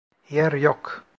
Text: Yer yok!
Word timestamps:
Yer 0.29 0.53
yok! 0.55 1.05